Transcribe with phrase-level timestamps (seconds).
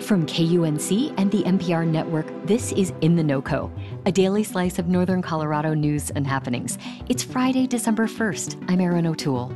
[0.00, 3.70] From KUNC and the NPR network, this is In the NoCo,
[4.06, 6.78] a daily slice of Northern Colorado news and happenings.
[7.08, 8.64] It's Friday, December 1st.
[8.68, 9.52] I'm Erin O'Toole.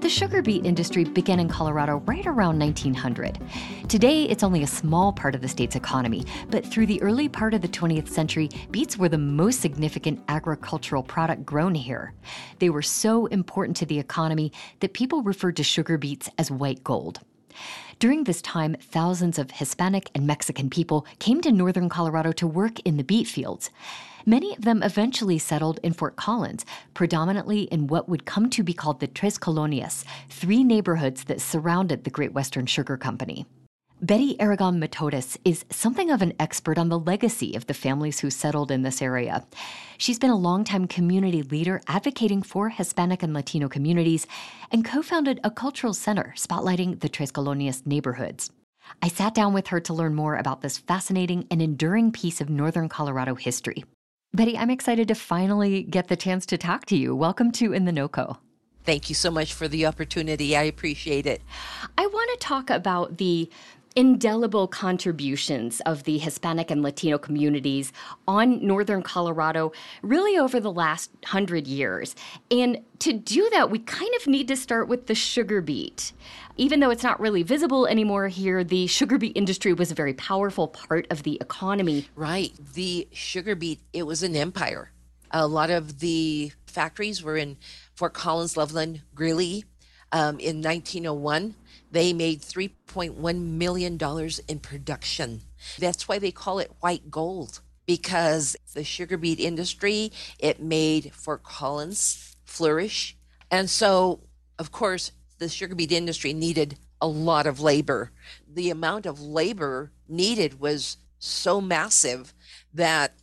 [0.00, 3.38] The sugar beet industry began in Colorado right around 1900.
[3.88, 7.54] Today, it's only a small part of the state's economy, but through the early part
[7.54, 12.14] of the 20th century, beets were the most significant agricultural product grown here.
[12.58, 16.82] They were so important to the economy that people referred to sugar beets as white
[16.82, 17.20] gold.
[17.98, 22.80] During this time, thousands of Hispanic and Mexican people came to northern Colorado to work
[22.80, 23.70] in the beet fields.
[24.24, 28.72] Many of them eventually settled in Fort Collins, predominantly in what would come to be
[28.72, 33.46] called the Tres Colonias, three neighborhoods that surrounded the Great Western Sugar Company.
[34.04, 38.30] Betty Aragon Mitotes is something of an expert on the legacy of the families who
[38.30, 39.46] settled in this area.
[39.96, 44.26] She's been a longtime community leader advocating for Hispanic and Latino communities
[44.72, 48.50] and co founded a cultural center spotlighting the Tres Colonias neighborhoods.
[49.00, 52.50] I sat down with her to learn more about this fascinating and enduring piece of
[52.50, 53.84] Northern Colorado history.
[54.34, 57.14] Betty, I'm excited to finally get the chance to talk to you.
[57.14, 58.38] Welcome to In the NoCo.
[58.84, 60.56] Thank you so much for the opportunity.
[60.56, 61.40] I appreciate it.
[61.96, 63.48] I want to talk about the
[63.94, 67.92] indelible contributions of the Hispanic and Latino communities
[68.26, 69.72] on northern Colorado
[70.02, 72.14] really over the last hundred years.
[72.50, 76.12] And to do that, we kind of need to start with the sugar beet.
[76.56, 80.14] Even though it's not really visible anymore here, the sugar beet industry was a very
[80.14, 82.06] powerful part of the economy.
[82.14, 82.52] Right.
[82.74, 84.90] The sugar beet, it was an empire.
[85.30, 87.56] A lot of the factories were in
[87.94, 89.64] Fort Collins, Loveland, Greeley.
[90.12, 91.54] Um, in 1901,
[91.90, 93.98] they made $3.1 million
[94.48, 95.40] in production.
[95.78, 101.42] That's why they call it white gold because the sugar beet industry, it made Fort
[101.42, 103.16] Collins flourish.
[103.50, 104.20] And so,
[104.58, 108.12] of course, the sugar beet industry needed a lot of labor.
[108.46, 112.32] The amount of labor needed was so massive
[112.72, 113.14] that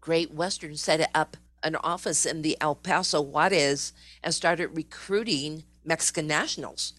[0.00, 3.92] Great Western set up an office in the El Paso Juarez
[4.22, 6.92] and started recruiting Mexican nationals.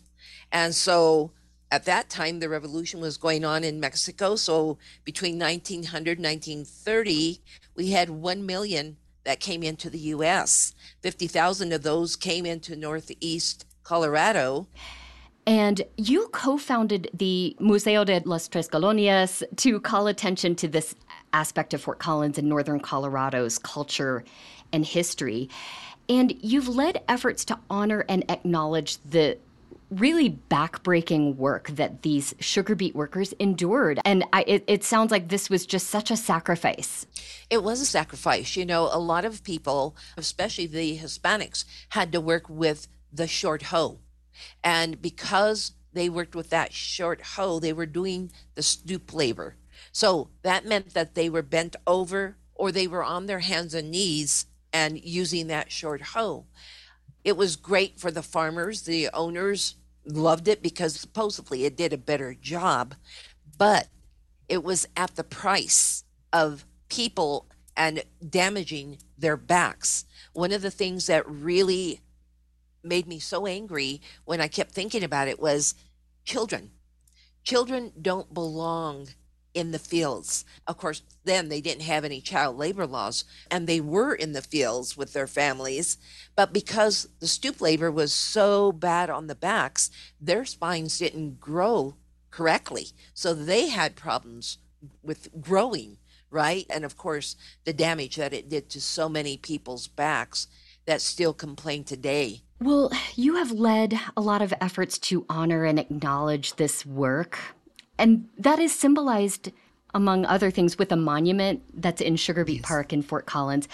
[0.51, 1.31] And so
[1.71, 4.35] at that time, the revolution was going on in Mexico.
[4.35, 7.39] So between 1900 and 1930,
[7.75, 10.73] we had 1 million that came into the US.
[11.01, 14.67] 50,000 of those came into Northeast Colorado.
[15.45, 20.95] And you co founded the Museo de las Tres Colonias to call attention to this
[21.33, 24.23] aspect of Fort Collins and Northern Colorado's culture
[24.73, 25.49] and history.
[26.09, 29.37] And you've led efforts to honor and acknowledge the
[29.89, 33.99] really backbreaking work that these sugar beet workers endured.
[34.05, 37.07] And I, it, it sounds like this was just such a sacrifice.
[37.49, 38.55] It was a sacrifice.
[38.55, 43.63] You know, a lot of people, especially the Hispanics, had to work with the short
[43.63, 43.99] hoe.
[44.63, 49.55] And because they worked with that short hoe, they were doing the stoop labor.
[49.91, 53.89] So that meant that they were bent over or they were on their hands and
[53.89, 56.45] knees and using that short hoe.
[57.23, 59.75] It was great for the farmers, the owners,
[60.05, 62.95] loved it because supposedly it did a better job,
[63.57, 63.87] but
[64.47, 66.03] it was at the price
[66.33, 70.05] of people and damaging their backs.
[70.33, 72.01] One of the things that really
[72.83, 75.75] made me so angry when I kept thinking about it was
[76.25, 76.71] children.
[77.43, 79.09] Children don't belong
[79.53, 80.45] in the fields.
[80.67, 84.41] Of course, then they didn't have any child labor laws and they were in the
[84.41, 85.97] fields with their families.
[86.35, 89.89] But because the stoop labor was so bad on the backs,
[90.19, 91.95] their spines didn't grow
[92.31, 92.87] correctly.
[93.13, 94.59] So they had problems
[95.03, 95.97] with growing,
[96.29, 96.65] right?
[96.69, 97.35] And of course,
[97.65, 100.47] the damage that it did to so many people's backs
[100.85, 102.41] that still complain today.
[102.61, 107.39] Well, you have led a lot of efforts to honor and acknowledge this work.
[107.99, 109.51] And that is symbolized,
[109.93, 112.65] among other things, with a monument that's in Sugar Beet yes.
[112.65, 113.67] Park in Fort Collins.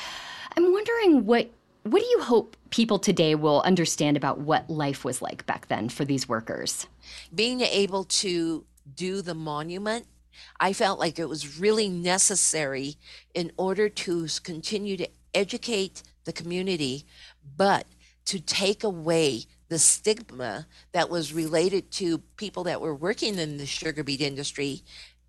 [0.57, 1.51] I'm wondering what
[1.83, 5.87] what do you hope people today will understand about what life was like back then
[5.87, 6.87] for these workers?
[7.33, 10.07] Being able to do the monument,
[10.59, 12.95] I felt like it was really necessary
[13.35, 17.05] in order to continue to educate the community,
[17.55, 17.85] but
[18.25, 23.65] to take away the stigma that was related to people that were working in the
[23.65, 24.83] sugar beet industry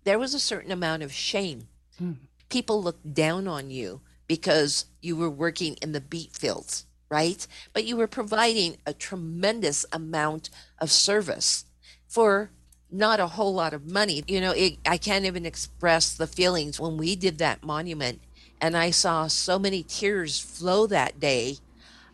[0.07, 1.67] there was a certain amount of shame.
[1.97, 2.13] Hmm.
[2.47, 7.45] People looked down on you because you were working in the beet fields, right?
[7.73, 10.49] But you were providing a tremendous amount
[10.79, 11.65] of service
[12.07, 12.51] for
[12.89, 14.23] not a whole lot of money.
[14.29, 18.21] You know, it, I can't even express the feelings when we did that monument
[18.61, 21.57] and I saw so many tears flow that day.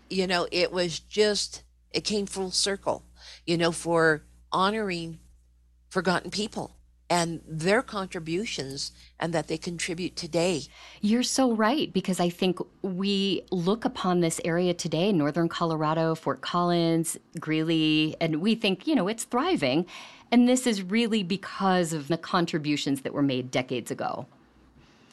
[0.09, 1.61] You know, it was just,
[1.93, 3.03] it came full circle,
[3.45, 5.19] you know, for honoring
[5.89, 6.75] forgotten people
[7.09, 10.63] and their contributions and that they contribute today.
[11.01, 16.41] You're so right because I think we look upon this area today, northern Colorado, Fort
[16.41, 19.85] Collins, Greeley, and we think, you know, it's thriving.
[20.31, 24.25] And this is really because of the contributions that were made decades ago.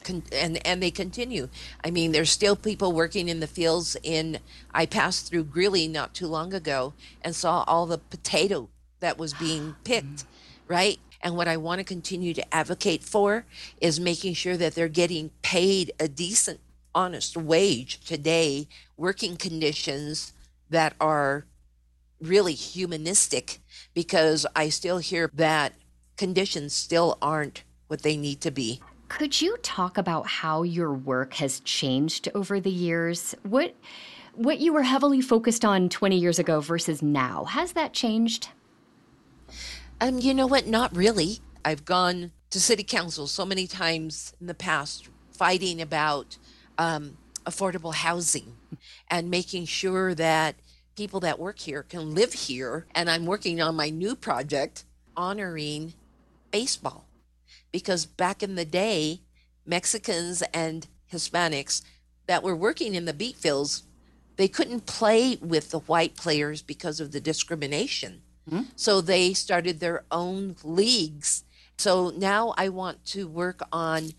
[0.04, 1.48] Con- and and they continue.
[1.84, 3.96] I mean, there's still people working in the fields.
[4.02, 4.38] In
[4.72, 8.68] I passed through Greeley not too long ago and saw all the potato
[9.00, 10.24] that was being picked,
[10.68, 10.98] right?
[11.22, 13.44] And what I want to continue to advocate for
[13.80, 16.60] is making sure that they're getting paid a decent,
[16.94, 20.32] honest wage today, working conditions
[20.70, 21.44] that are
[22.20, 23.60] really humanistic,
[23.92, 25.74] because I still hear that
[26.16, 28.80] conditions still aren't what they need to be.
[29.10, 33.34] Could you talk about how your work has changed over the years?
[33.42, 33.74] What
[34.36, 38.50] what you were heavily focused on 20 years ago versus now, has that changed?
[40.00, 40.68] Um, you know what?
[40.68, 41.40] Not really.
[41.64, 46.38] I've gone to city council so many times in the past fighting about
[46.78, 48.56] um, affordable housing
[49.10, 50.54] and making sure that
[50.94, 52.86] people that work here can live here.
[52.94, 54.84] And I'm working on my new project
[55.16, 55.94] honoring
[56.52, 57.09] baseball
[57.72, 59.20] because back in the day,
[59.66, 61.82] Mexicans and Hispanics
[62.26, 63.84] that were working in the beet fields,
[64.36, 68.22] they couldn't play with the white players because of the discrimination.
[68.76, 71.44] So they started their own leagues.
[71.78, 74.10] So now I want to work on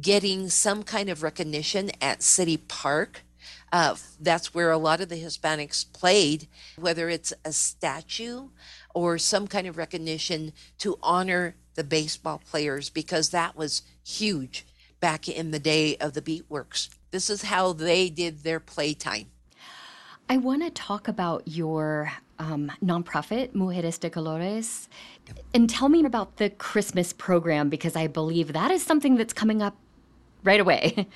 [0.00, 3.24] getting some kind of recognition at City Park.
[3.72, 6.46] Uh, that's where a lot of the Hispanics played,
[6.76, 8.48] whether it's a statue
[8.94, 14.66] or some kind of recognition to honor the baseball players, because that was huge
[15.00, 16.90] back in the day of the Beatworks.
[17.10, 19.30] This is how they did their playtime.
[20.28, 24.88] I want to talk about your um, nonprofit, Mujeres de Colores,
[25.54, 29.62] and tell me about the Christmas program because I believe that is something that's coming
[29.62, 29.74] up
[30.44, 31.08] right away.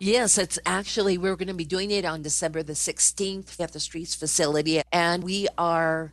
[0.00, 3.80] Yes, it's actually, we're going to be doing it on December the 16th at the
[3.80, 4.80] Streets facility.
[4.92, 6.12] And we are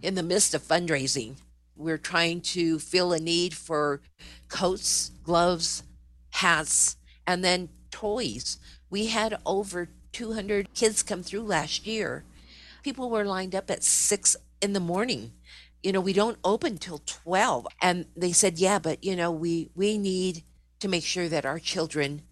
[0.00, 1.34] in the midst of fundraising.
[1.82, 4.00] We're trying to fill a need for
[4.48, 5.82] coats, gloves,
[6.30, 6.96] hats,
[7.26, 8.58] and then toys.
[8.90, 12.24] We had over 200 kids come through last year.
[12.82, 15.32] People were lined up at six in the morning.
[15.82, 17.66] You know, we don't open till 12.
[17.80, 20.44] And they said, yeah, but you know, we, we need
[20.80, 22.22] to make sure that our children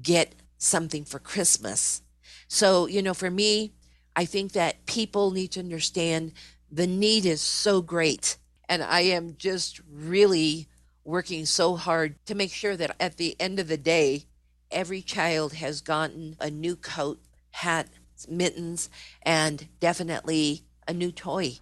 [0.00, 2.02] get something for Christmas.
[2.48, 3.72] So, you know, for me,
[4.16, 6.32] I think that people need to understand
[6.70, 8.36] the need is so great.
[8.68, 10.68] And I am just really
[11.04, 14.26] working so hard to make sure that at the end of the day,
[14.70, 17.18] every child has gotten a new coat,
[17.50, 17.88] hat,
[18.28, 18.90] mittens,
[19.22, 21.58] and definitely a new toy.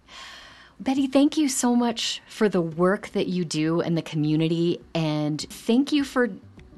[0.79, 5.41] Betty, thank you so much for the work that you do in the community, and
[5.41, 6.29] thank you for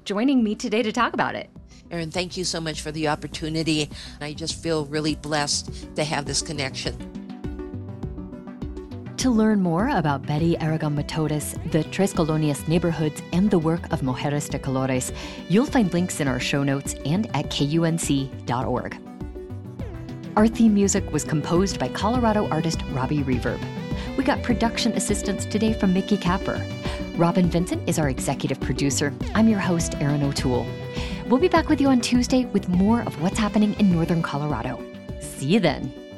[0.05, 1.49] joining me today to talk about it.
[1.91, 3.89] Erin, thank you so much for the opportunity.
[4.21, 7.18] I just feel really blessed to have this connection.
[9.19, 13.99] To learn more about Betty Aragon Mitotes, the Tres Colonias neighborhoods, and the work of
[13.99, 15.13] Mujeres de Colores,
[15.49, 18.97] you'll find links in our show notes and at kunc.org.
[20.37, 23.61] Our theme music was composed by Colorado artist Robbie Reverb.
[24.15, 26.65] We got production assistance today from Mickey Capper.
[27.17, 29.13] Robin Vincent is our executive producer.
[29.35, 30.65] I'm your host, Erin O'Toole.
[31.27, 34.81] We'll be back with you on Tuesday with more of what's happening in Northern Colorado.
[35.19, 36.08] See you then.